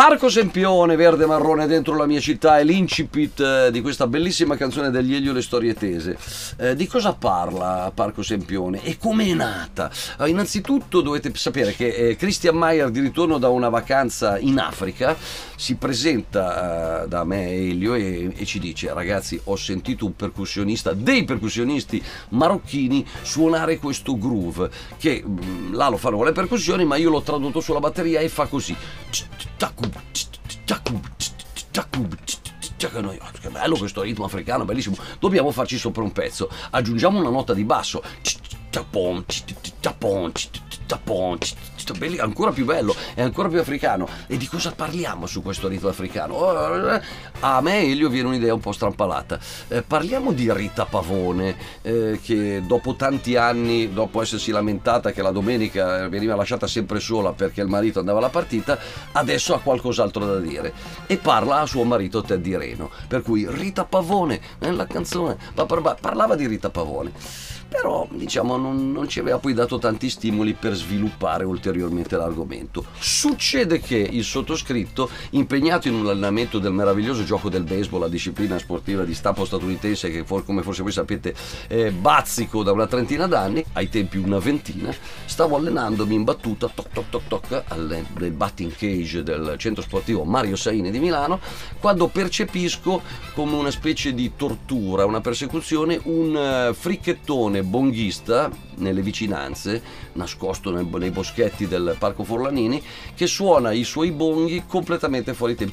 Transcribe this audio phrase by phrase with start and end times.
[0.00, 4.88] Parco Sempione, verde marrone dentro la mia città è l'incipit eh, di questa bellissima canzone
[4.88, 6.16] degli Elio le storie tese.
[6.56, 9.90] Eh, di cosa parla Parco Sempione e come è nata?
[10.18, 15.14] Eh, innanzitutto dovete sapere che eh, Christian Mayer di ritorno da una vacanza in Africa
[15.54, 20.94] si presenta eh, da me Elio e, e ci dice ragazzi ho sentito un percussionista,
[20.94, 26.86] dei percussionisti marocchini suonare questo groove che mh, mm, là lo fanno con le percussioni
[26.86, 28.74] ma io l'ho tradotto sulla batteria e fa così.
[33.40, 34.96] Che bello questo ritmo africano, bellissimo.
[35.18, 36.50] Dobbiamo farci sopra un pezzo.
[36.70, 38.02] Aggiungiamo una nota di basso
[41.92, 44.08] belli, ancora più bello e ancora più africano.
[44.26, 46.34] E di cosa parliamo su questo rito africano?
[46.34, 47.00] Oh,
[47.40, 49.38] a me Elio viene un'idea un po' strampalata.
[49.68, 55.30] Eh, parliamo di Rita Pavone, eh, che dopo tanti anni, dopo essersi lamentata che la
[55.30, 58.78] domenica veniva lasciata sempre sola perché il marito andava alla partita,
[59.12, 60.72] adesso ha qualcos'altro da dire.
[61.06, 62.90] E parla a suo marito Teddy Reno.
[63.08, 65.36] Per cui Rita Pavone, nella canzone,
[66.00, 67.12] parlava di Rita Pavone
[67.70, 72.84] però diciamo non, non, ci aveva poi dato tanti stimoli per sviluppare ulteriormente l'argomento.
[72.98, 78.58] Succede che il sottoscritto, impegnato in un allenamento del meraviglioso gioco del baseball, la disciplina
[78.58, 81.34] sportiva di stampo statunitense che for, come forse voi sapete
[81.68, 86.88] eh, bazzico da una trentina d'anni, ai tempi una ventina, stavo allenandomi in battuta toc
[86.92, 87.64] toc toc toc
[88.18, 91.40] nel batting cage del centro sportivo Mario Saini di Milano,
[91.78, 93.02] quando percepisco
[93.34, 99.82] come una specie di tortura, una persecuzione, un uh, fricchettone bonghista nelle vicinanze,
[100.14, 102.82] nascosto nel, nei boschetti del Parco Forlanini,
[103.14, 105.70] che suona i suoi bonghi completamente fuori tempo,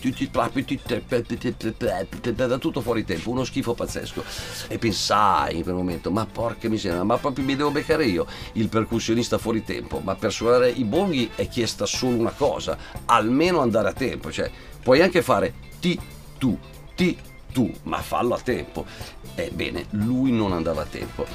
[2.33, 4.23] da tutto fuori tempo, uno schifo pazzesco.
[4.67, 8.69] E pensai in quel momento, ma porca miseria, ma proprio mi devo beccare io, il
[8.69, 13.89] percussionista fuori tempo, ma per suonare i bonghi è chiesta solo una cosa, almeno andare
[13.89, 14.49] a tempo, cioè
[14.83, 15.99] puoi anche fare ti,
[16.37, 16.57] tu,
[16.95, 17.17] ti,
[17.57, 18.85] tu, ma fallo a tempo.
[19.33, 21.25] Ebbene, lui non andava a tempo.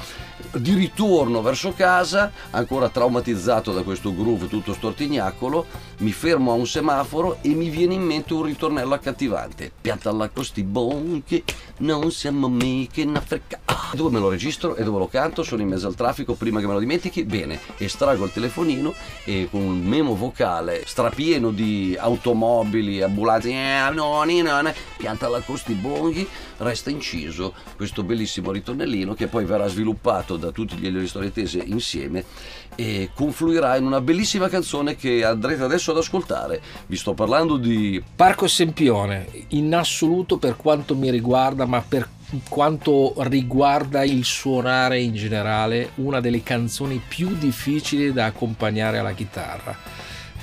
[0.53, 5.65] Di ritorno verso casa, ancora traumatizzato da questo groove tutto stortignacolo,
[5.97, 9.69] mi fermo a un semaforo e mi viene in mente un ritornello accattivante.
[9.81, 11.43] Pianta alla costi bonchi,
[11.79, 13.72] non siamo mica in Africa.
[13.93, 15.43] Dove me lo registro e dove lo canto?
[15.43, 17.25] Sono in mezzo al traffico, prima che me lo dimentichi.
[17.25, 18.91] Bene, estraggo il telefonino
[19.23, 26.27] e con un memo vocale strapieno di automobili, ambulanze, eh, pianta alla costi bonghi,
[26.57, 32.25] resta inciso questo bellissimo ritornellino che poi verrà sviluppato da tutti gli storietese insieme
[32.73, 36.59] e confluirà in una bellissima canzone che andrete adesso ad ascoltare.
[36.87, 42.09] Vi sto parlando di Parco Sempione, in assoluto per quanto mi riguarda, ma per
[42.49, 49.75] quanto riguarda il suonare in generale, una delle canzoni più difficili da accompagnare alla chitarra.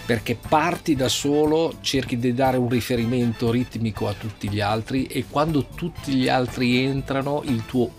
[0.07, 5.27] Perché parti da solo, cerchi di dare un riferimento ritmico a tutti gli altri e
[5.29, 7.91] quando tutti gli altri entrano, il tuo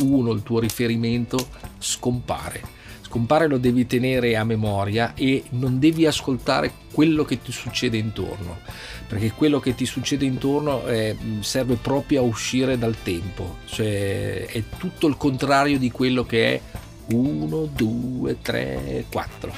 [0.00, 1.48] uno, il tuo riferimento
[1.78, 2.81] scompare
[3.12, 8.60] Compare lo devi tenere a memoria e non devi ascoltare quello che ti succede intorno,
[9.06, 14.62] perché quello che ti succede intorno eh, serve proprio a uscire dal tempo, cioè è
[14.78, 16.60] tutto il contrario di quello che è
[17.12, 19.54] 1, 2, 3, 4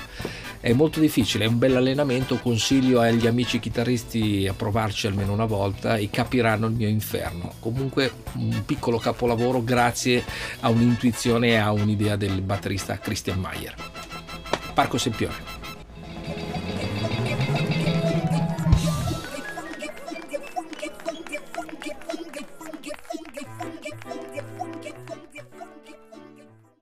[0.65, 5.45] è molto difficile, è un bel allenamento, consiglio agli amici chitarristi a provarci almeno una
[5.45, 7.53] volta e capiranno il mio inferno.
[7.61, 10.25] Comunque un piccolo capolavoro grazie
[10.61, 13.75] a un'intuizione e a un'idea del batterista Christian Mayer.
[14.73, 15.54] Parco Sempione.